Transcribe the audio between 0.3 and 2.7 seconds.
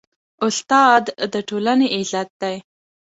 استاد د ټولنې عزت دی.